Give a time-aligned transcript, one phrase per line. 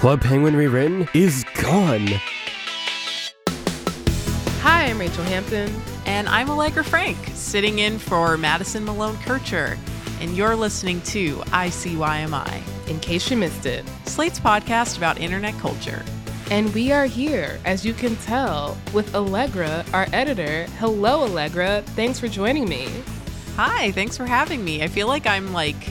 [0.00, 2.06] Club Penguin Rewritten is gone.
[4.62, 5.70] Hi, I'm Rachel Hampton.
[6.06, 9.76] And I'm Allegra Frank, sitting in for Madison Malone Kircher.
[10.22, 13.84] And you're listening to ICYMI, In case you missed it.
[14.06, 16.02] Slate's podcast about internet culture.
[16.50, 20.64] And we are here, as you can tell, with Allegra, our editor.
[20.78, 21.82] Hello, Allegra.
[21.88, 22.88] Thanks for joining me.
[23.56, 24.82] Hi, thanks for having me.
[24.82, 25.90] I feel like I'm like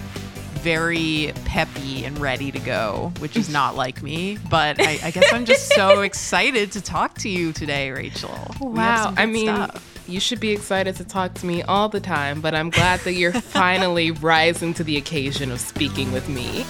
[0.59, 4.37] very peppy and ready to go, which is not like me.
[4.49, 8.37] But I, I guess I'm just so excited to talk to you today, Rachel.
[8.59, 9.13] Wow.
[9.17, 10.03] I mean, stuff.
[10.07, 13.13] you should be excited to talk to me all the time, but I'm glad that
[13.13, 16.65] you're finally rising to the occasion of speaking with me.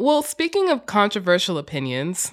[0.00, 2.32] Well, speaking of controversial opinions,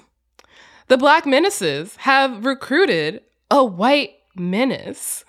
[0.86, 5.24] the Black Menaces have recruited a white menace.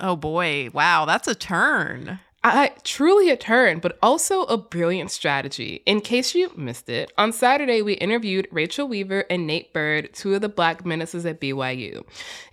[0.00, 2.20] Oh boy, wow, that's a turn.
[2.42, 5.82] I truly a turn, but also a brilliant strategy.
[5.84, 10.34] In case you missed it, on Saturday we interviewed Rachel Weaver and Nate Bird, two
[10.34, 12.02] of the Black Menaces at BYU.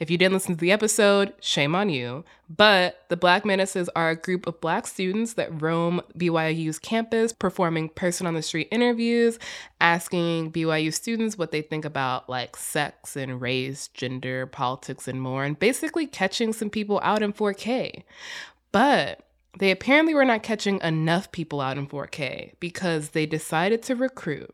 [0.01, 2.25] If you didn't listen to the episode, shame on you.
[2.49, 7.87] But the Black Menaces are a group of Black students that roam BYU's campus, performing
[7.87, 9.39] person on the street interviews,
[9.79, 15.45] asking BYU students what they think about like sex and race, gender, politics, and more,
[15.45, 18.03] and basically catching some people out in 4K.
[18.73, 19.26] But
[19.59, 24.53] they apparently were not catching enough people out in 4K because they decided to recruit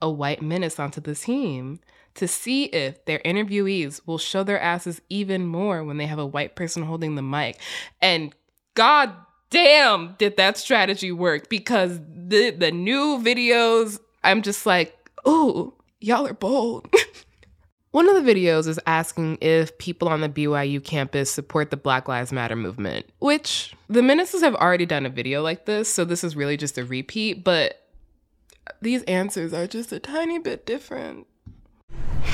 [0.00, 1.80] a white menace onto the team
[2.14, 6.26] to see if their interviewees will show their asses even more when they have a
[6.26, 7.58] white person holding the mic.
[8.00, 8.34] And
[8.74, 9.14] god
[9.50, 16.26] damn, did that strategy work because the the new videos, I'm just like, "Oh, y'all
[16.26, 16.92] are bold."
[17.92, 22.08] One of the videos is asking if people on the BYU campus support the Black
[22.08, 26.24] Lives Matter movement, which the Menaces have already done a video like this, so this
[26.24, 27.86] is really just a repeat, but
[28.80, 31.26] these answers are just a tiny bit different.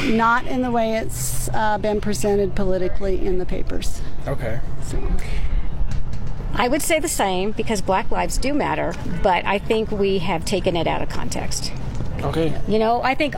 [0.05, 4.01] not in the way it's uh, been presented politically in the papers.
[4.29, 4.61] Okay.
[6.55, 10.45] I would say the same because black lives do matter, but I think we have
[10.45, 11.73] taken it out of context.
[12.21, 12.57] Okay.
[12.69, 13.35] You know, I think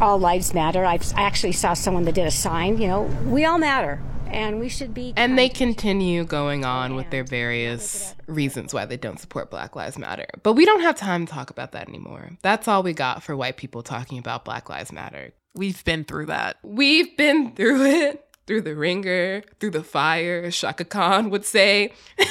[0.00, 0.84] all lives matter.
[0.84, 4.58] I've, I actually saw someone that did a sign, you know, we all matter and
[4.58, 5.12] we should be.
[5.16, 9.98] And they continue going on with their various reasons why they don't support Black Lives
[9.98, 10.26] Matter.
[10.42, 12.32] But we don't have time to talk about that anymore.
[12.42, 15.32] That's all we got for white people talking about Black Lives Matter.
[15.54, 16.56] We've been through that.
[16.62, 21.92] We've been through it, through the wringer, through the fire, Chaka Khan would say.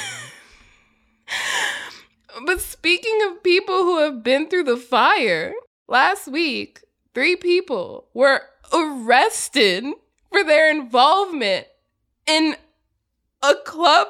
[2.46, 5.54] but speaking of people who have been through the fire,
[5.88, 6.82] last week,
[7.16, 8.42] three people were
[8.74, 9.82] arrested
[10.30, 11.66] for their involvement
[12.26, 12.54] in
[13.42, 14.06] a Club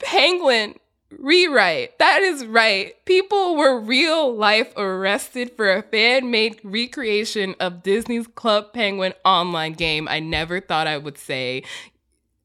[0.00, 0.74] Penguin
[1.16, 1.96] rewrite.
[2.00, 2.94] That is right.
[3.04, 9.74] People were real life arrested for a fan made recreation of Disney's Club Penguin online
[9.74, 10.08] game.
[10.08, 11.62] I never thought I would say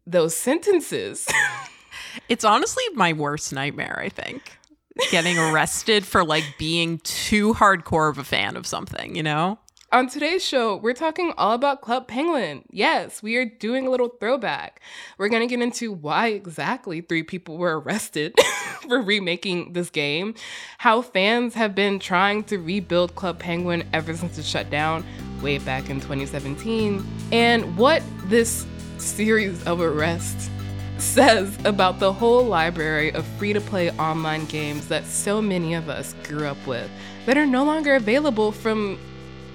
[0.05, 1.27] those sentences.
[2.29, 4.59] It's honestly my worst nightmare, I think.
[5.09, 9.57] Getting arrested for like being too hardcore of a fan of something, you know?
[9.93, 12.63] On today's show, we're talking all about Club Penguin.
[12.71, 14.81] Yes, we are doing a little throwback.
[15.19, 18.33] We're going to get into why exactly three people were arrested
[18.87, 20.33] for remaking this game,
[20.79, 25.05] how fans have been trying to rebuild Club Penguin ever since it shut down
[25.43, 28.65] way back in 2017, and what this
[28.97, 30.49] series of arrests
[30.97, 35.87] says about the whole library of free to play online games that so many of
[35.87, 36.89] us grew up with
[37.27, 38.97] that are no longer available from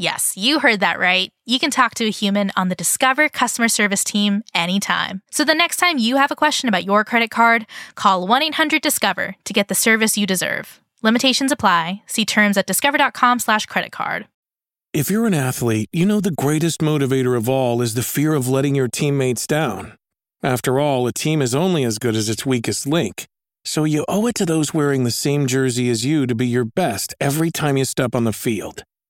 [0.00, 1.28] Yes, you heard that right.
[1.44, 5.22] You can talk to a human on the Discover customer service team anytime.
[5.32, 7.66] So the next time you have a question about your credit card,
[7.96, 10.80] call 1 800 Discover to get the service you deserve.
[11.02, 12.02] Limitations apply.
[12.06, 14.28] See terms at discover.com/slash credit card.
[14.92, 18.48] If you're an athlete, you know the greatest motivator of all is the fear of
[18.48, 19.98] letting your teammates down.
[20.44, 23.26] After all, a team is only as good as its weakest link.
[23.64, 26.64] So you owe it to those wearing the same jersey as you to be your
[26.64, 28.84] best every time you step on the field.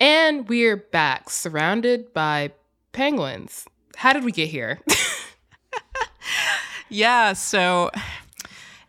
[0.00, 2.52] And we're back, surrounded by
[2.92, 3.66] penguins.
[3.96, 4.78] How did we get here?
[6.88, 7.90] yeah, so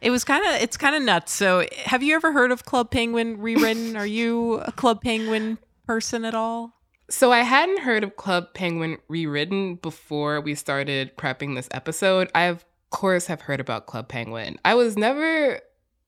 [0.02, 1.34] it was kind of it's kind of nuts.
[1.34, 3.98] So, have you ever heard of Club Penguin rewritten?
[3.98, 5.58] Are you a Club Penguin
[5.88, 6.74] person at all?
[7.10, 12.30] So, I hadn't heard of Club Penguin rewritten before we started prepping this episode.
[12.36, 14.60] I of course have heard about Club Penguin.
[14.64, 15.60] I was never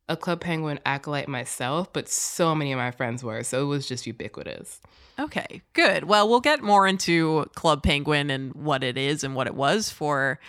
[0.10, 3.88] a Club Penguin acolyte myself, but so many of my friends were, so it was
[3.88, 4.80] just ubiquitous.
[5.20, 6.06] Okay, good.
[6.06, 9.90] Well, we'll get more into Club Penguin and what it is and what it was
[9.90, 10.40] for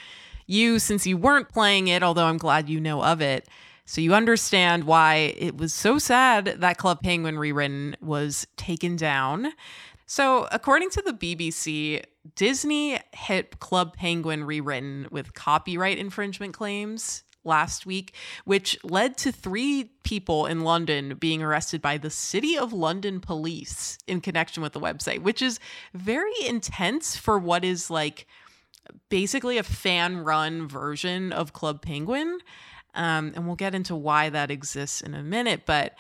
[0.47, 3.49] you since you weren't playing it, although I'm glad you know of it.
[3.85, 9.53] So you understand why it was so sad that Club Penguin rewritten was taken down.
[10.07, 12.03] So, according to the BBC,
[12.35, 19.91] Disney hit Club Penguin rewritten with copyright infringement claims last week, which led to three
[20.05, 24.81] people in London being arrested by the City of London police in connection with the
[24.81, 25.59] website, which is
[25.95, 28.27] very intense for what is like
[29.09, 32.39] basically a fan run version of Club Penguin.
[32.95, 35.63] Um, and we'll get into why that exists in a minute.
[35.65, 35.95] But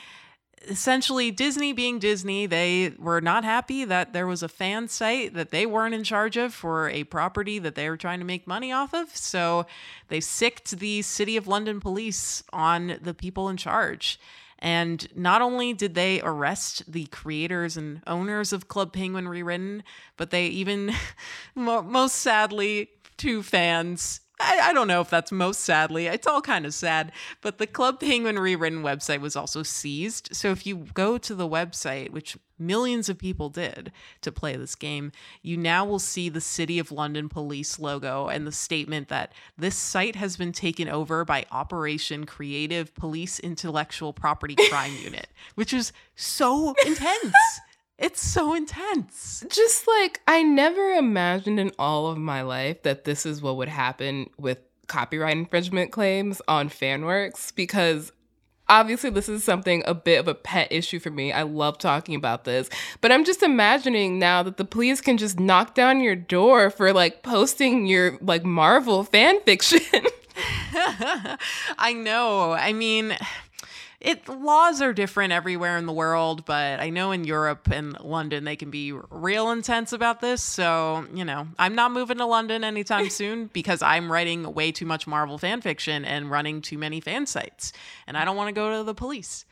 [0.68, 5.50] essentially Disney being Disney, they were not happy that there was a fan site that
[5.50, 8.72] they weren't in charge of for a property that they were trying to make money
[8.72, 9.14] off of.
[9.16, 9.66] So
[10.08, 14.18] they sicked the City of London police on the people in charge.
[14.58, 19.82] And not only did they arrest the creators and owners of Club Penguin Rewritten,
[20.16, 20.94] but they even,
[21.54, 26.06] most sadly, two fans I, I, don't know if that's most sadly.
[26.06, 27.12] It's all kind of sad.
[27.40, 30.30] But the Club Penguin rewritten website was also seized.
[30.32, 34.74] So if you go to the website, which millions of people did to play this
[34.74, 35.12] game,
[35.42, 39.76] you now will see the City of London police logo and the statement that this
[39.76, 45.92] site has been taken over by Operation Creative Police Intellectual Property Crime Unit, which is
[46.16, 47.34] so intense.
[47.98, 49.44] It's so intense.
[49.48, 53.68] Just like I never imagined in all of my life that this is what would
[53.68, 54.58] happen with
[54.88, 58.12] copyright infringement claims on Fanworks because
[58.68, 61.32] obviously this is something a bit of a pet issue for me.
[61.32, 62.68] I love talking about this,
[63.00, 66.92] but I'm just imagining now that the police can just knock down your door for
[66.92, 69.80] like posting your like Marvel fan fiction.
[70.74, 72.52] I know.
[72.52, 73.16] I mean,
[74.02, 78.42] it laws are different everywhere in the world, but I know in Europe and London
[78.42, 80.42] they can be real intense about this.
[80.42, 84.86] So, you know, I'm not moving to London anytime soon because I'm writing way too
[84.86, 87.72] much Marvel fan fiction and running too many fan sites.
[88.08, 89.44] And I don't want to go to the police.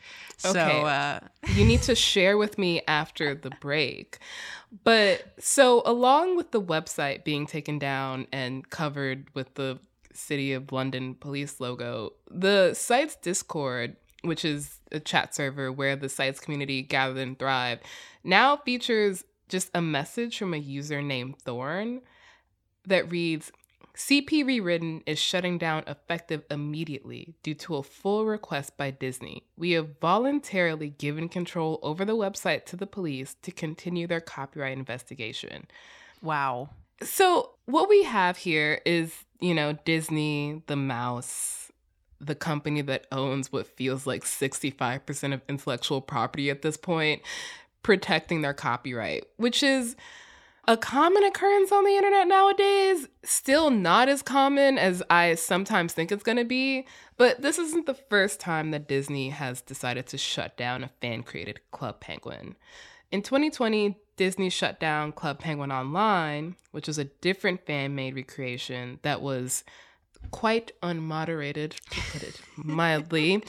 [0.43, 0.51] Okay.
[0.51, 1.19] So, uh,
[1.53, 4.19] you need to share with me after the break.
[4.83, 9.79] But so, along with the website being taken down and covered with the
[10.13, 16.09] City of London police logo, the site's Discord which is a chat server where the
[16.09, 17.79] site's community gathered and thrive,
[18.23, 22.01] now features just a message from a user named Thorn
[22.85, 23.51] that reads
[23.95, 29.43] CP Rewritten is shutting down effective immediately due to a full request by Disney.
[29.57, 34.77] We have voluntarily given control over the website to the police to continue their copyright
[34.77, 35.67] investigation.
[36.21, 36.69] Wow.
[37.03, 41.60] So, what we have here is, you know, Disney, the mouse,
[42.21, 47.21] the company that owns what feels like 65% of intellectual property at this point
[47.83, 49.95] protecting their copyright, which is
[50.67, 53.07] a common occurrence on the internet nowadays.
[53.23, 56.85] Still not as common as I sometimes think it's to be,
[57.17, 61.23] but this isn't the first time that Disney has decided to shut down a fan
[61.23, 62.55] created Club Penguin.
[63.11, 68.99] In 2020, Disney shut down Club Penguin Online, which was a different fan made recreation
[69.01, 69.63] that was
[70.29, 73.43] quite unmoderated, to put it mildly.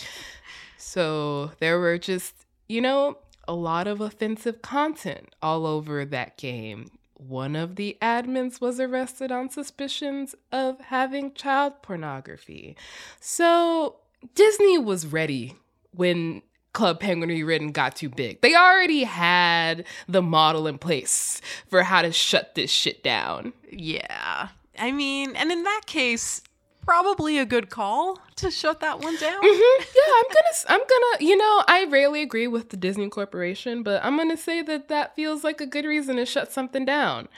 [0.78, 2.34] So there were just,
[2.68, 6.90] you know, a lot of offensive content all over that game.
[7.14, 12.76] One of the admins was arrested on suspicions of having child pornography.
[13.20, 13.96] So
[14.34, 15.54] Disney was ready
[15.92, 18.40] when Club Penguin Rewritten got too big.
[18.40, 23.52] They already had the model in place for how to shut this shit down.
[23.70, 24.48] Yeah.
[24.78, 26.40] I mean, and in that case,
[26.82, 29.40] probably a good call to shut that one down.
[29.42, 29.82] Mm-hmm.
[29.94, 34.04] Yeah, I'm gonna, I'm gonna, you know, I rarely agree with the Disney Corporation, but
[34.04, 37.28] I'm gonna say that that feels like a good reason to shut something down.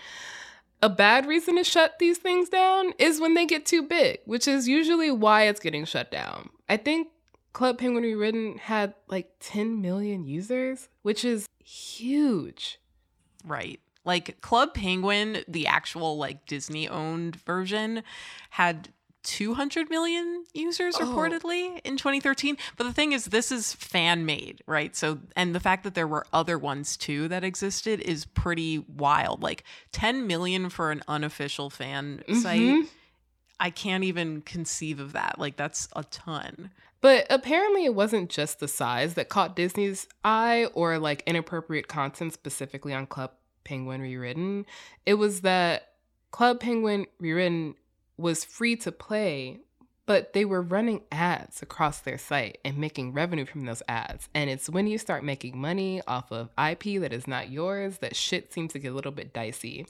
[0.82, 4.46] A bad reason to shut these things down is when they get too big, which
[4.46, 6.50] is usually why it's getting shut down.
[6.68, 7.08] I think
[7.54, 12.80] Club Penguin Rewritten had like 10 million users, which is huge.
[13.46, 13.80] Right.
[14.04, 18.02] Like Club Penguin, the actual like Disney owned version,
[18.50, 18.90] had
[19.24, 21.06] 200 million users Oh.
[21.06, 22.56] reportedly in 2013.
[22.76, 24.94] But the thing is, this is fan made, right?
[24.94, 29.42] So, and the fact that there were other ones too that existed is pretty wild.
[29.42, 32.60] Like 10 million for an unofficial fan site.
[32.60, 32.88] Mhm.
[33.58, 35.38] I can't even conceive of that.
[35.38, 36.70] Like, that's a ton.
[37.00, 42.32] But apparently, it wasn't just the size that caught Disney's eye or like inappropriate content
[42.32, 43.30] specifically on Club
[43.62, 44.66] Penguin Rewritten.
[45.06, 45.92] It was that
[46.30, 47.74] Club Penguin Rewritten
[48.16, 49.60] was free to play,
[50.06, 54.28] but they were running ads across their site and making revenue from those ads.
[54.34, 58.16] And it's when you start making money off of IP that is not yours that
[58.16, 59.86] shit seems to get a little bit dicey.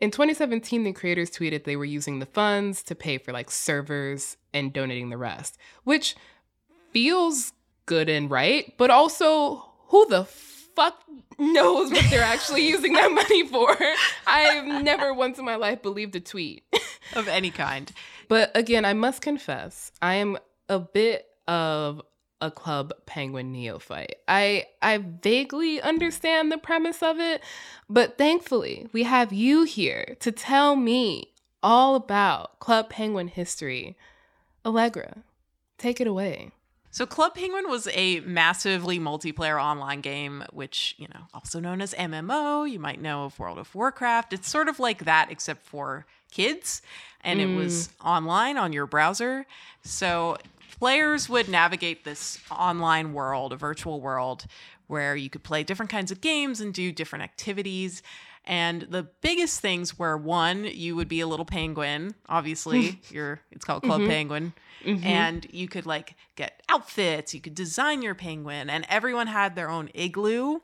[0.00, 4.36] In 2017, the creators tweeted they were using the funds to pay for like servers
[4.52, 6.16] and donating the rest, which
[6.90, 7.52] feels
[7.86, 11.02] good and right, but also who the fuck
[11.38, 13.76] knows what they're actually using that money for?
[14.26, 16.64] I've never once in my life believed a tweet.
[17.14, 17.92] Of any kind.
[18.28, 20.38] But again, I must confess, I am
[20.68, 22.02] a bit of
[22.40, 24.16] a Club Penguin neophyte.
[24.26, 27.40] I I vaguely understand the premise of it,
[27.88, 33.96] but thankfully, we have you here to tell me all about Club Penguin history.
[34.64, 35.22] Allegra,
[35.78, 36.50] take it away.
[36.92, 41.94] So Club Penguin was a massively multiplayer online game, which, you know, also known as
[41.94, 42.70] MMO.
[42.70, 44.34] You might know of World of Warcraft.
[44.34, 46.82] It's sort of like that, except for kids.
[47.22, 48.06] And it was mm.
[48.06, 49.46] online on your browser.
[49.82, 50.36] So
[50.78, 54.44] players would navigate this online world, a virtual world,
[54.86, 58.02] where you could play different kinds of games and do different activities.
[58.44, 62.14] And the biggest things were one, you would be a little penguin.
[62.28, 64.08] Obviously, you're it's called Club Mhm.
[64.08, 64.52] Penguin.
[64.84, 65.04] Mhm.
[65.04, 69.70] And you could like get outfits, you could design your penguin, and everyone had their
[69.70, 70.58] own igloo.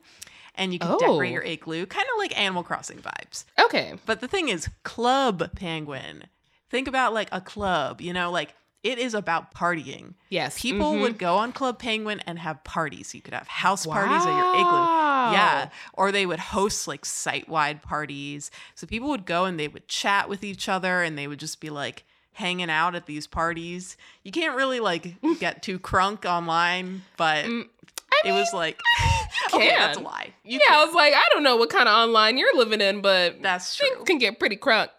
[0.55, 1.33] And you could decorate Oh.
[1.35, 3.45] your igloo, kind of like Animal Crossing vibes.
[3.57, 3.93] Okay.
[4.05, 6.25] But the thing is, Club Penguin.
[6.69, 10.13] Think about like a club, you know, like it is about partying.
[10.29, 10.59] Yes.
[10.59, 11.01] People mhm.
[11.01, 13.13] would go on Club Penguin and have parties.
[13.13, 15.33] You could have house parties at your igloo.
[15.33, 15.69] Yeah.
[15.93, 18.51] Or they would host like site wide parties.
[18.75, 21.59] So people would go and they would chat with each other and they would just
[21.59, 23.97] be like hanging out at these parties.
[24.23, 28.79] You can't really like get too crunk online, but it was like,
[29.53, 30.33] okay, that's a lie.
[30.43, 33.01] You yeah, I was like, I don't know what kind of online you're living in,
[33.01, 34.05] but That's things true.
[34.05, 34.89] can get pretty crunk.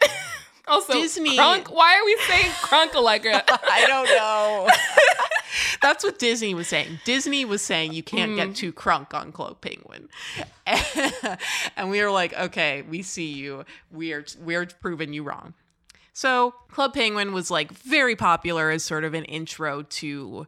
[0.71, 1.69] Also, Disney- crunk.
[1.71, 3.43] Why are we saying crunk, Allegra?
[3.49, 4.69] I don't know.
[5.83, 7.01] That's what Disney was saying.
[7.05, 8.37] Disney was saying you can't Mm.
[8.37, 10.09] get too crunk on Club Penguin.
[11.77, 13.65] and we were like, okay, we see you.
[13.91, 15.55] We're we're proving you wrong.
[16.13, 20.47] So Club Penguin was like very popular as sort of an intro to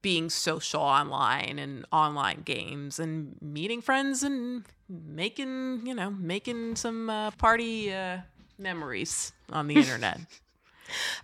[0.00, 7.08] being social online and online games and meeting friends and making, you know, making some
[7.10, 8.18] uh, party uh,
[8.62, 10.20] memories on the internet.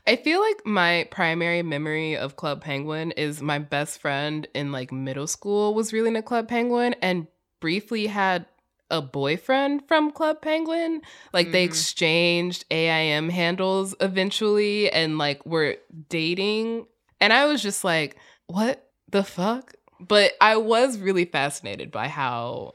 [0.06, 4.90] I feel like my primary memory of Club Penguin is my best friend in like
[4.92, 7.26] middle school was really into Club Penguin and
[7.60, 8.46] briefly had
[8.90, 11.02] a boyfriend from Club Penguin.
[11.34, 11.68] Like they Mhm.
[11.68, 15.76] exchanged AIM handles eventually and like were
[16.08, 16.86] dating.
[17.20, 18.16] And I was just like,
[18.46, 19.74] what the fuck?
[20.00, 22.72] But I was really fascinated by how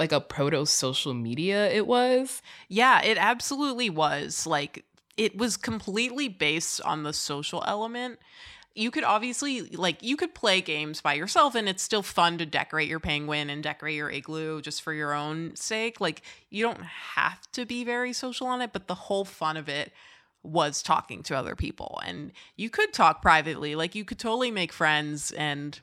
[0.00, 2.42] like a proto social media it was.
[2.68, 4.46] Yeah, it absolutely was.
[4.46, 4.84] Like,
[5.16, 8.18] it was completely based on the social element.
[8.74, 12.46] You could obviously, like, you could play games by yourself, and it's still fun to
[12.46, 16.00] decorate your penguin and decorate your igloo just for your own sake.
[16.00, 19.68] Like, you don't have to be very social on it, but the whole fun of
[19.68, 19.92] it
[20.42, 22.00] was talking to other people.
[22.04, 25.78] And you could talk privately, like you could totally make friends and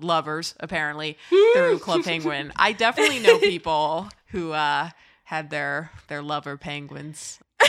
[0.00, 1.18] lovers apparently
[1.54, 2.52] through Club Penguin.
[2.56, 4.90] I definitely know people who uh
[5.24, 7.38] had their their lover penguins.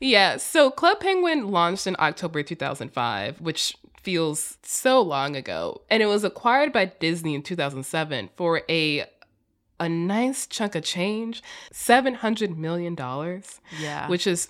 [0.00, 6.06] Yeah, so Club Penguin launched in October 2005, which feels so long ago, and it
[6.06, 9.06] was acquired by Disney in 2007 for a
[9.78, 11.42] a nice chunk of change,
[11.72, 13.60] 700 million dollars.
[13.80, 14.08] Yeah.
[14.08, 14.48] Which is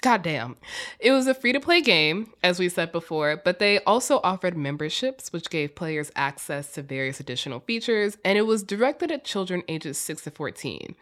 [0.00, 0.56] goddamn.
[0.98, 5.50] It was a free-to-play game as we said before, but they also offered memberships which
[5.50, 10.22] gave players access to various additional features, and it was directed at children ages 6
[10.22, 10.94] to 14.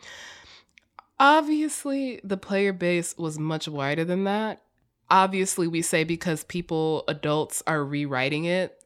[1.21, 4.63] Obviously, the player base was much wider than that.
[5.11, 8.83] Obviously, we say because people, adults, are rewriting it.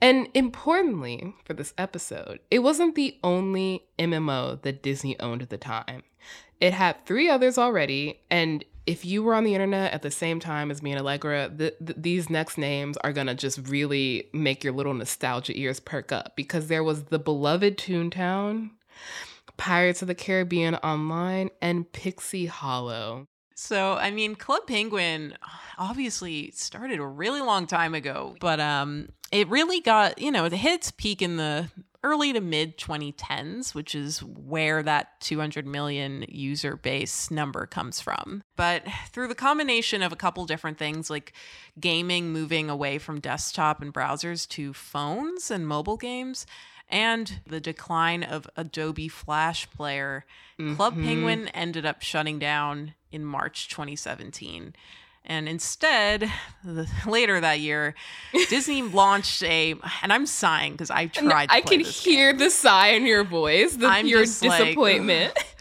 [0.00, 5.56] And importantly, for this episode, it wasn't the only MMO that Disney owned at the
[5.58, 6.02] time.
[6.60, 10.40] It had three others already, and if you were on the internet at the same
[10.40, 14.64] time as me and Allegra, th- th- these next names are gonna just really make
[14.64, 18.70] your little nostalgia ears perk up because there was the beloved Toontown,
[19.56, 23.28] Pirates of the Caribbean Online, and Pixie Hollow.
[23.54, 25.34] So, I mean, Club Penguin
[25.78, 30.52] obviously started a really long time ago, but um it really got, you know, it
[30.52, 31.70] hit its peak in the
[32.04, 38.42] early to mid 2010s, which is where that 200 million user base number comes from.
[38.56, 41.32] But through the combination of a couple different things like
[41.78, 46.46] gaming moving away from desktop and browsers to phones and mobile games,
[46.92, 50.24] and the decline of Adobe Flash Player,
[50.76, 51.04] Club Mhm.
[51.04, 54.76] Penguin ended up shutting down in March 2017.
[55.24, 56.30] And instead,
[56.64, 57.94] the, later that year,
[58.48, 61.46] Disney launched a, and I'm sighing because I tried.
[61.48, 65.36] To I can hear the sigh in your voice, the, I'm your just like, disappointment.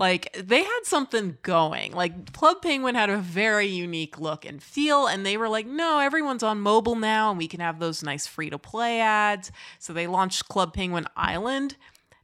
[0.00, 1.92] like they had something going.
[1.92, 6.00] Like Club Penguin had a very unique look and feel, and they were like, no,
[6.00, 9.52] everyone's on mobile now, and we can have those nice free to play ads.
[9.78, 11.76] So they launched Club Penguin Island.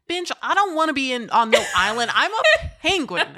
[0.09, 2.11] Binge, I don't want to be in on no island.
[2.15, 2.43] I'm a
[2.81, 3.29] penguin.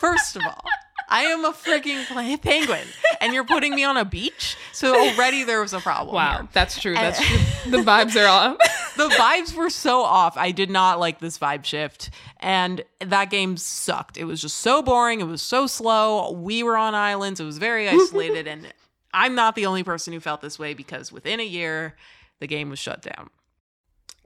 [0.00, 0.64] First of all,
[1.08, 2.04] I am a freaking
[2.42, 2.88] penguin,
[3.20, 4.56] and you're putting me on a beach.
[4.72, 6.14] So already there was a problem.
[6.16, 6.48] Wow, here.
[6.52, 6.94] that's true.
[6.94, 7.70] That's And- true.
[7.72, 8.56] The vibes are off.
[8.96, 10.36] the vibes were so off.
[10.36, 12.10] I did not like this vibe shift.
[12.40, 14.16] And that game sucked.
[14.16, 15.20] It was just so boring.
[15.20, 16.32] It was so slow.
[16.32, 17.40] We were on islands.
[17.40, 18.46] It was very isolated.
[18.46, 18.72] and
[19.12, 21.96] I'm not the only person who felt this way because within a year,
[22.40, 23.30] the game was shut down.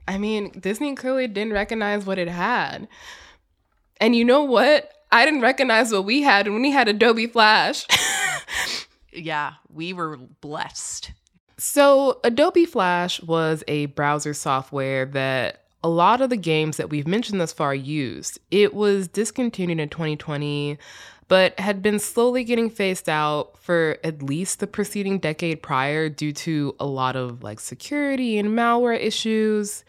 [0.06, 2.88] I mean, Disney clearly didn't recognize what it had.
[4.00, 4.90] And you know what?
[5.12, 7.86] I didn't recognize what we had when we had Adobe Flash.
[9.10, 11.10] Yeah, we were blessed.
[11.60, 17.06] So, Adobe Flash was a browser software that a lot of the games that we've
[17.06, 18.38] mentioned thus far used.
[18.52, 20.78] It was discontinued in 2020,
[21.26, 26.32] but had been slowly getting phased out for at least the preceding decade prior due
[26.32, 29.84] to a lot of like security and malware issues.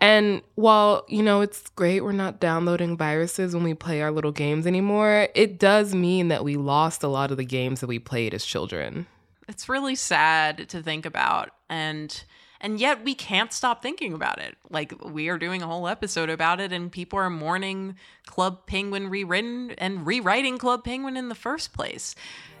[0.00, 4.32] And while, you know, it's great we're not downloading viruses when we play our little
[4.32, 8.00] games anymore, it does mean that we lost a lot of the games that we
[8.00, 9.06] played as children.
[9.48, 11.50] It's really sad to think about.
[11.68, 12.24] And
[12.60, 14.56] and yet we can't stop thinking about it.
[14.70, 19.08] Like we are doing a whole episode about it and people are mourning Club Penguin
[19.08, 22.14] rewritten and rewriting Club Penguin in the first place.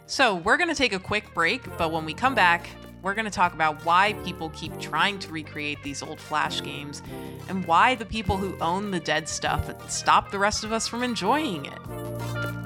[0.08, 2.68] So, we're going to take a quick break, but when we come back,
[3.02, 7.02] we're going to talk about why people keep trying to recreate these old Flash games
[7.48, 11.02] and why the people who own the dead stuff stop the rest of us from
[11.02, 12.65] enjoying it.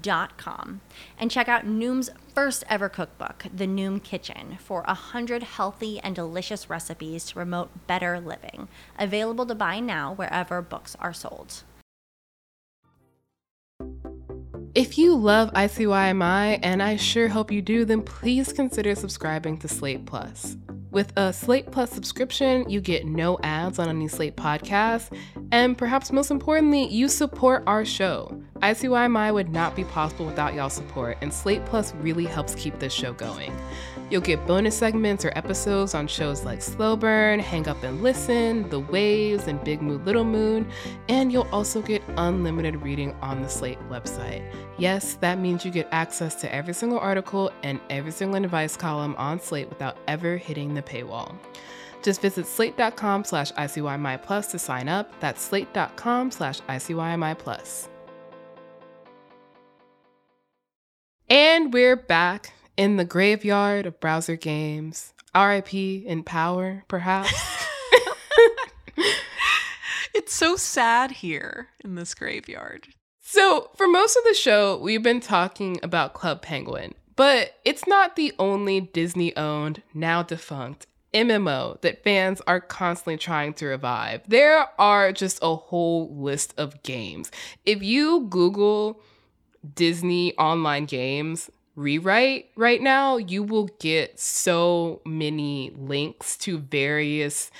[0.00, 0.80] Dot com
[1.18, 6.16] and check out Noom's first ever cookbook, The Noom Kitchen, for a hundred healthy and
[6.16, 8.68] delicious recipes to promote better living.
[8.98, 11.64] Available to buy now wherever books are sold.
[14.74, 19.68] If you love ICYMI, and I sure hope you do, then please consider subscribing to
[19.68, 20.56] Slate Plus.
[20.92, 25.16] With a Slate Plus subscription, you get no ads on any Slate podcast,
[25.50, 28.38] and perhaps most importantly, you support our show.
[28.56, 32.92] ICYMI would not be possible without y'all support, and Slate Plus really helps keep this
[32.92, 33.56] show going.
[34.12, 38.68] You'll get bonus segments or episodes on shows like Slow Burn, Hang Up and Listen,
[38.68, 40.66] The Waves, and Big Mood Little Mood,
[41.08, 44.44] and you'll also get unlimited reading on the Slate website.
[44.76, 49.14] Yes, that means you get access to every single article and every single advice column
[49.16, 51.34] on Slate without ever hitting the paywall.
[52.02, 55.10] Just visit slate.com slash ICYMI plus to sign up.
[55.20, 57.88] That's slate.com slash ICYMI plus.
[61.30, 65.12] And we're back in the graveyard of browser games.
[65.34, 67.32] RIP in power, perhaps.
[70.14, 72.88] it's so sad here in this graveyard.
[73.20, 78.16] So, for most of the show, we've been talking about Club Penguin, but it's not
[78.16, 84.22] the only Disney owned, now defunct MMO that fans are constantly trying to revive.
[84.28, 87.30] There are just a whole list of games.
[87.64, 89.00] If you Google
[89.74, 97.50] Disney online games, rewrite right now, you will get so many links to various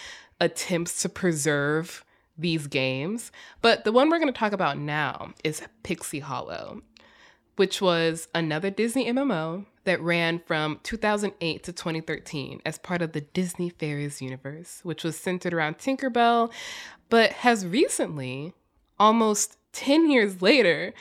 [0.40, 2.04] attempts to preserve
[2.36, 3.30] these games.
[3.60, 6.82] But the one we're going to talk about now is Pixie Hollow,
[7.56, 13.20] which was another Disney MMO that ran from 2008 to 2013 as part of the
[13.20, 16.52] Disney Fairies universe, which was centered around Tinkerbell,
[17.08, 18.52] but has recently,
[18.98, 20.92] almost 10 years later,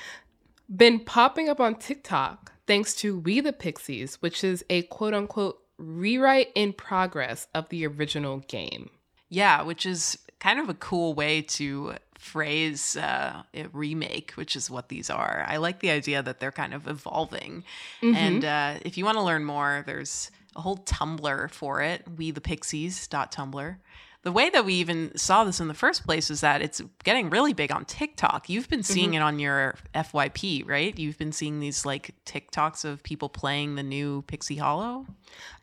[0.74, 5.60] been popping up on TikTok thanks to We the Pixies, which is a quote unquote
[5.78, 8.90] rewrite in progress of the original game.
[9.28, 14.70] Yeah, which is kind of a cool way to phrase uh, a remake, which is
[14.70, 15.44] what these are.
[15.50, 17.66] I like the idea that they're kind of evolving.
[18.02, 18.16] Mm-hmm.
[18.16, 22.32] And uh, if you want to learn more, there's a whole Tumblr for it, we
[22.32, 23.76] the pixies.tumblr
[24.24, 27.32] the way that we even saw this in the first place is that it's getting
[27.32, 28.50] really big on TikTok.
[28.50, 29.16] You've been seeing mm-hmm.
[29.16, 30.98] it on your FYP, right?
[30.98, 35.08] You've been seeing these like TikToks of people playing the new Pixie Hollow.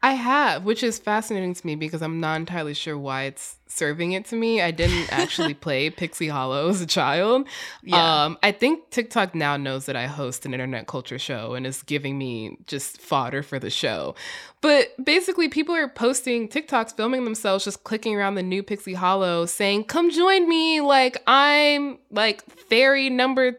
[0.03, 4.13] I have, which is fascinating to me because I'm not entirely sure why it's serving
[4.13, 4.61] it to me.
[4.61, 7.47] I didn't actually play Pixie Hollow as a child.
[7.83, 8.25] Yeah.
[8.25, 11.83] Um, I think TikTok now knows that I host an internet culture show and is
[11.83, 14.15] giving me just fodder for the show.
[14.61, 19.47] But basically, people are posting TikToks, filming themselves, just clicking around the new Pixie Hollow,
[19.47, 20.81] saying, Come join me.
[20.81, 23.59] Like, I'm like fairy number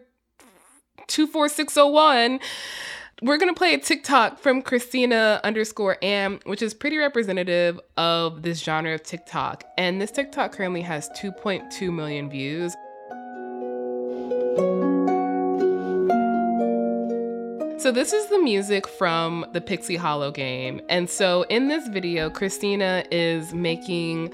[1.08, 2.40] 24601
[3.22, 8.60] we're gonna play a TikTok from Christina underscore Am, which is pretty representative of this
[8.60, 9.66] genre of TikTok.
[9.78, 12.74] And this TikTok currently has 2.2 million views.
[17.82, 20.82] So this is the music from the Pixie Hollow game.
[20.90, 24.34] And so in this video, Christina is making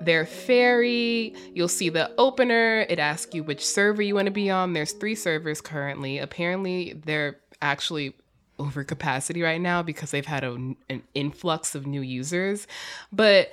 [0.00, 1.34] their fairy.
[1.54, 2.86] You'll see the opener.
[2.88, 4.72] It asks you which server you want to be on.
[4.72, 6.18] There's three servers currently.
[6.18, 8.14] Apparently, they're actually
[8.58, 12.66] over capacity right now because they've had a, an influx of new users.
[13.12, 13.52] But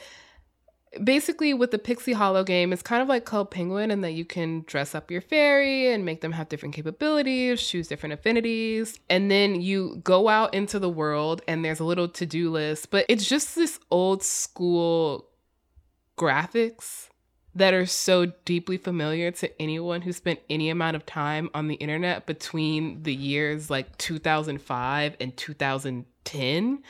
[1.03, 4.25] basically with the Pixie Hollow game, it's kind of like Club Penguin in that you
[4.25, 9.31] can dress up your fairy and make them have different capabilities, choose different affinities, and
[9.31, 13.27] then you go out into the world and there's a little to-do list, but it's
[13.27, 15.27] just this old school
[16.17, 17.07] graphics
[17.55, 21.75] that are so deeply familiar to anyone who spent any amount of time on the
[21.75, 26.83] internet between the years like 2005 and 2010.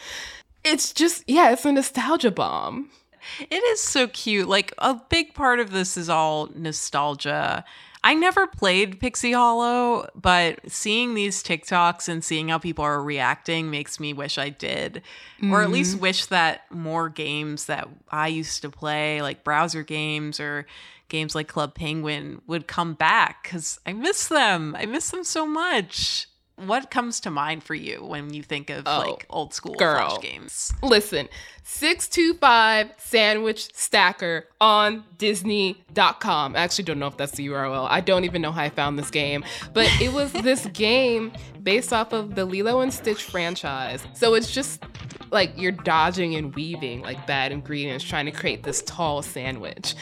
[0.63, 2.91] It's just, yeah, it's a nostalgia bomb.
[3.39, 4.47] It is so cute.
[4.47, 7.63] Like, a big part of this is all nostalgia
[8.04, 13.70] I never played Pixie Hollow, but seeing these TikToks and seeing how people are reacting
[13.70, 15.04] makes me wish I did.
[15.40, 15.54] Mm-hmm.
[15.54, 16.02] Or at least mm-hmm.
[16.02, 20.66] wish that more games that I used to play, like browser games or
[21.10, 24.76] games like Club Penguin, would come back because I miss them.
[24.78, 26.28] I miss them so much.
[26.67, 30.10] What comes to mind for you when you think of Oh, like old school girl.
[30.10, 30.74] flash games?
[30.82, 31.28] Listen,
[31.63, 36.56] 625 Sandwich Stacker on Disney.com.
[36.56, 37.88] I actually don't know if that's the URL.
[37.89, 39.43] I don't even know how I found this game,
[39.74, 41.32] but it was this game
[41.63, 44.04] based off of the Lilo and Stitch franchise.
[44.13, 44.84] So it's just
[45.32, 49.95] like you're dodging and weaving like bad ingredients trying to create this tall sandwich.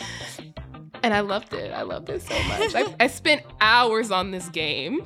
[1.02, 1.72] And I loved it.
[1.72, 2.76] I loved it so much.
[2.76, 5.04] I, I spent hours on this game.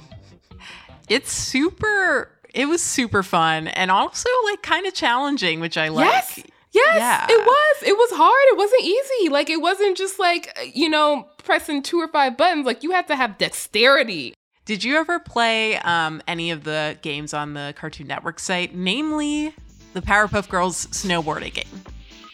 [1.10, 2.30] It's super.
[2.54, 6.06] It was super fun and also like kind of challenging, which I like.
[6.06, 6.40] Yes.
[6.72, 7.26] Yes, Yeah.
[7.30, 7.84] it was.
[7.84, 8.44] It was hard.
[8.52, 9.30] It wasn't easy.
[9.30, 12.66] Like it wasn't just like, you know, pressing two or five buttons.
[12.66, 14.34] Like you had to have dexterity.
[14.66, 19.54] Did you ever play um, any of the games on the Cartoon Network site, namely
[19.94, 21.84] the Powerpuff Girls snowboarding game?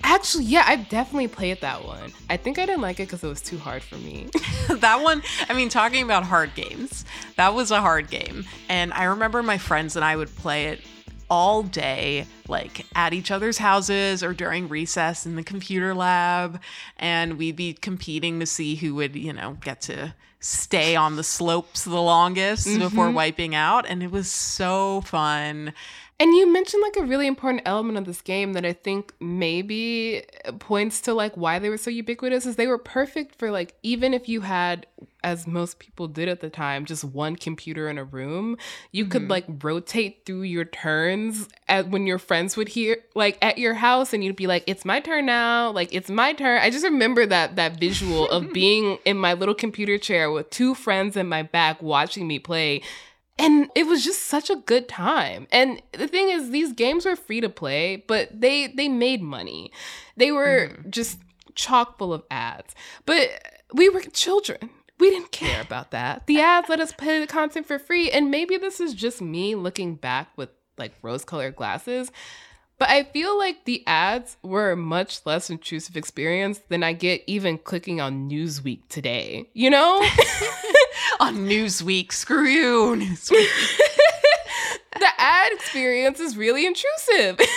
[0.04, 2.12] Actually, yeah, I definitely played that one.
[2.30, 4.28] I think I didn't like it because it was too hard for me.
[4.70, 8.46] that one, I mean, talking about hard games, that was a hard game.
[8.70, 10.82] And I remember my friends and I would play it
[11.30, 16.60] all day, like at each other's houses or during recess in the computer lab.
[16.98, 21.24] And we'd be competing to see who would, you know, get to stay on the
[21.24, 23.14] slopes the longest before Mhm.
[23.14, 23.86] wiping out.
[23.88, 25.74] And it was so fun.
[26.22, 30.24] And you mentioned like a really important element of this game that I think maybe
[30.60, 34.14] points to like why they were so ubiquitous is they were perfect for like even
[34.14, 34.86] if you had
[35.24, 38.58] as most people did at the time just one computer in a room
[38.92, 39.30] you could Mhm.
[39.30, 44.14] like rotate through your turns at when your friends would hear like at your house
[44.14, 47.26] and you'd be like it's my turn now like it's my turn I just remember
[47.26, 51.44] that that visual of being in my little computer chair with two friends in my
[51.44, 52.82] back watching me play
[53.40, 55.48] and it was just such a good time.
[55.52, 59.72] And the thing is these games were free to play, but they they made money.
[60.18, 60.90] They were mm-hmm.
[60.90, 61.20] just
[61.56, 62.76] chock full of ads.
[63.06, 63.30] But
[63.74, 64.70] we were children.
[65.00, 66.28] We didn't care about that.
[66.28, 69.56] The ads let us play the content for free, and maybe this is just me
[69.56, 72.12] looking back with like rose-colored glasses.
[72.78, 77.24] But I feel like the ads were a much less intrusive experience than I get
[77.28, 79.50] even clicking on Newsweek today.
[79.54, 80.02] You know?
[81.20, 83.78] on Newsweek, screw you, Newsweek.
[85.00, 87.40] the ad experience is really intrusive.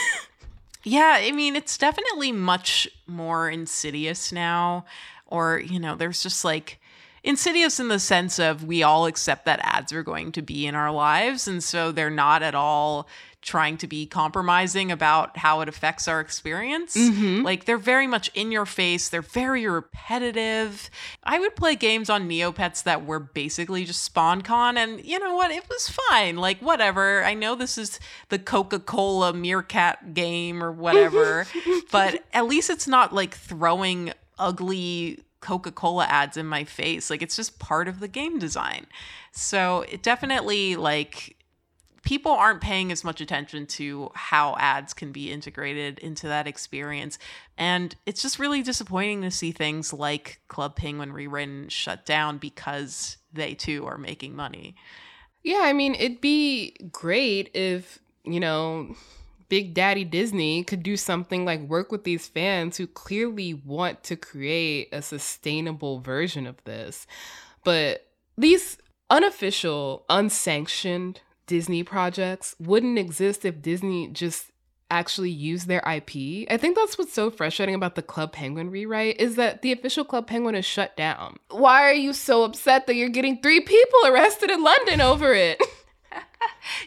[0.85, 4.85] Yeah, I mean, it's definitely much more insidious now.
[5.27, 6.81] Or, you know, there's just like
[7.25, 10.75] insidious in the sense of we all accept that ads are going to be in
[10.75, 11.47] our lives.
[11.47, 13.09] And so they're not at all
[13.43, 16.97] trying to be compromising about how it affects our experience.
[16.97, 17.43] Mhm.
[17.43, 20.89] Like they're very much in your face, they're very repetitive.
[21.25, 25.51] I would play games on Neopets that were basically just sponcon, and you know what?
[25.51, 26.37] It was fine.
[26.37, 27.25] Like, whatever.
[27.25, 31.47] I know this is the Coca Cola Meerkat game or whatever,
[31.91, 37.11] but at least it's not like throwing ugly Coca Cola ads in my face.
[37.11, 38.87] Like, it's just part of the game design.
[39.33, 41.37] So, it definitely, like,
[42.03, 47.19] people aren't paying as much attention to how ads can be integrated into that experience.
[47.57, 53.19] And it's just really disappointing to see things like Club Penguin Rewritten shut down because
[53.33, 54.75] they too are making money.
[55.43, 58.95] Yeah, I mean, it'd be great if, you know,
[59.53, 64.17] Big Daddy Disney could do something like work with these fans who clearly want to
[64.17, 67.07] create a sustainable version of this.
[67.63, 68.07] But
[68.39, 68.79] these
[69.11, 74.53] unofficial, unsanctioned Disney projects wouldn't exist if Disney just
[74.91, 76.49] actually used their IP.
[76.51, 80.07] I think that's what's so frustrating about the Club Penguin rewrite is that the official
[80.07, 81.37] Club Penguin is shut down.
[81.51, 85.63] Why are you so upset that you're getting three people arrested in London over it?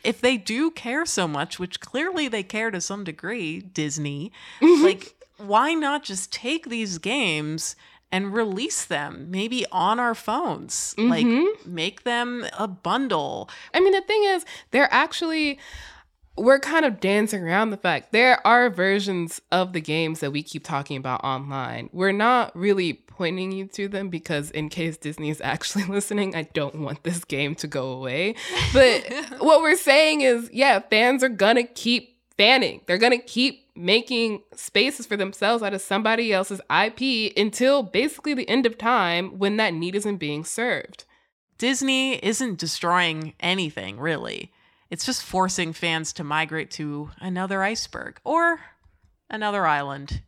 [0.03, 4.83] If they do care so much, which clearly they care to some degree, Disney, mm-hmm.
[4.83, 7.75] like, why not just take these games
[8.11, 10.95] and release them maybe on our phones?
[10.97, 11.73] Like, mm-hmm.
[11.73, 13.49] make them a bundle.
[13.73, 15.59] I mean, the thing is, they're actually
[16.37, 20.43] we're kind of dancing around the fact there are versions of the games that we
[20.43, 21.89] keep talking about online.
[21.93, 26.43] We're not really pointing you to them because in case Disney is actually listening, I
[26.43, 28.35] don't want this game to go away.
[28.73, 29.05] But
[29.39, 32.81] what we're saying is, yeah, fans are gonna keep fanning.
[32.85, 38.47] They're gonna keep making spaces for themselves out of somebody else's IP until basically the
[38.47, 41.05] end of time when that need isn't being served.
[41.57, 44.51] Disney isn't destroying anything, really.
[44.89, 48.61] It's just forcing fans to migrate to another iceberg or
[49.29, 50.21] another island.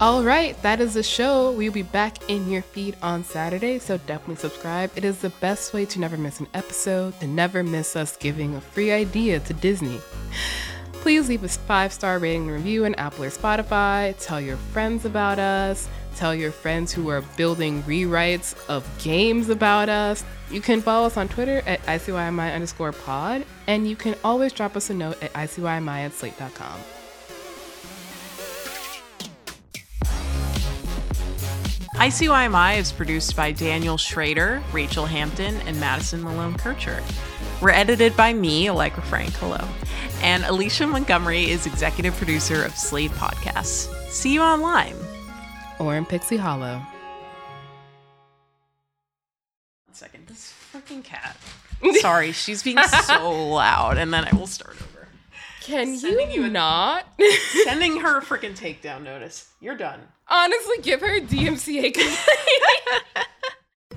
[0.00, 1.52] All right, that is the show.
[1.52, 4.90] We'll be back in your feed on Saturday, so definitely subscribe.
[4.96, 8.54] It is the best way to never miss an episode, to never miss us giving
[8.54, 10.00] a free idea to Disney.
[10.94, 14.14] Please leave us five star rating and review on Apple or Spotify.
[14.18, 15.86] Tell your friends about us.
[16.16, 20.24] Tell your friends who are building rewrites of games about us.
[20.50, 24.76] You can follow us on Twitter at ICYMI underscore pod, and you can always drop
[24.76, 26.80] us a note at ICYMI at slate.com.
[32.00, 37.02] ICYMI is produced by Daniel Schroeder, Rachel Hampton, and Madison Malone Kircher.
[37.60, 39.62] We're edited by me, Allegra Frank, hello.
[40.22, 43.94] And Alicia Montgomery is executive producer of Slate Podcasts.
[44.08, 44.96] See you online.
[45.78, 46.80] Or in Pixie Hollow.
[49.84, 51.36] One second, this freaking cat.
[52.00, 54.99] Sorry, she's being so loud, and then I will start over.
[55.60, 57.06] Can Sending you, you a- not?
[57.64, 59.48] Sending her a freaking takedown notice.
[59.60, 60.00] You're done.
[60.28, 63.26] Honestly, give her a DMCA complaint.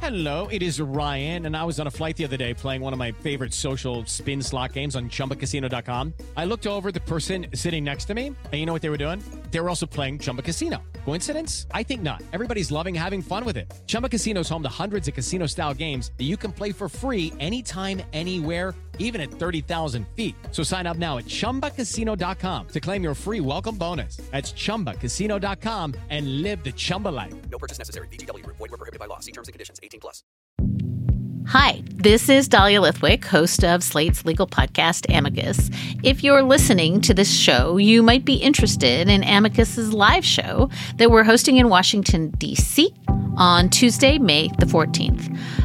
[0.01, 2.91] Hello, it is Ryan, and I was on a flight the other day playing one
[2.91, 6.13] of my favorite social spin slot games on chumbacasino.com.
[6.35, 8.89] I looked over at the person sitting next to me, and you know what they
[8.89, 9.23] were doing?
[9.51, 10.83] They were also playing Chumba Casino.
[11.05, 11.67] Coincidence?
[11.71, 12.21] I think not.
[12.33, 13.71] Everybody's loving having fun with it.
[13.87, 16.89] Chumba Casino is home to hundreds of casino style games that you can play for
[16.89, 20.35] free anytime, anywhere, even at 30,000 feet.
[20.51, 24.17] So sign up now at chumbacasino.com to claim your free welcome bonus.
[24.31, 27.33] That's chumbacasino.com and live the Chumba life.
[27.49, 28.07] No purchase necessary.
[28.09, 28.57] VGW Group.
[28.57, 29.19] Void were prohibited by law.
[29.19, 29.79] See terms and conditions.
[29.81, 30.23] 18 plus.
[31.47, 35.69] Hi, this is Dahlia Lithwick, host of Slate's legal podcast, Amicus.
[36.01, 41.11] If you're listening to this show, you might be interested in Amicus's live show that
[41.11, 42.93] we're hosting in Washington, D.C.
[43.35, 45.37] on Tuesday, May the 14th.